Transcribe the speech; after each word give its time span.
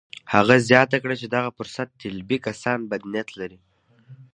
هغه 0.33 0.55
زياته 0.69 0.97
کړه 1.03 1.15
چې 1.21 1.27
دغه 1.35 1.49
فرصت 1.57 1.87
طلبي 2.01 2.37
کسان 2.47 2.79
بد 2.89 3.01
نيت 3.13 3.29
لري. 3.39 3.59